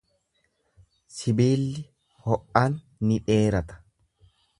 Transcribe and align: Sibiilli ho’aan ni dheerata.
Sibiilli 1.17 1.83
ho’aan 2.23 2.79
ni 3.11 3.21
dheerata. 3.29 3.79